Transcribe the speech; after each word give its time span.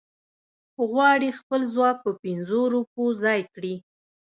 غواړي 0.89 1.29
خپل 1.39 1.61
ځواک 1.73 1.97
په 2.05 2.11
پنځو 2.23 2.61
روپو 2.73 3.03
ځای 3.23 3.41
کړي. 3.53 3.75